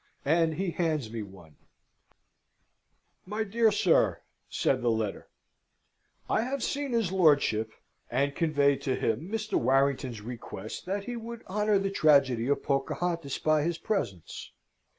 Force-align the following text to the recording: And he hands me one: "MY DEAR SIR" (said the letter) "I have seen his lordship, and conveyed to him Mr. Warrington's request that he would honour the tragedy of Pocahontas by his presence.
And 0.25 0.55
he 0.55 0.71
hands 0.71 1.11
me 1.13 1.21
one: 1.21 1.57
"MY 3.27 3.43
DEAR 3.43 3.71
SIR" 3.71 4.23
(said 4.49 4.81
the 4.81 4.89
letter) 4.89 5.27
"I 6.27 6.41
have 6.41 6.63
seen 6.63 6.91
his 6.91 7.11
lordship, 7.11 7.71
and 8.09 8.33
conveyed 8.33 8.81
to 8.81 8.95
him 8.95 9.29
Mr. 9.31 9.59
Warrington's 9.61 10.21
request 10.21 10.87
that 10.87 11.03
he 11.03 11.15
would 11.15 11.45
honour 11.45 11.77
the 11.77 11.91
tragedy 11.91 12.47
of 12.47 12.63
Pocahontas 12.63 13.37
by 13.37 13.61
his 13.61 13.77
presence. 13.77 14.51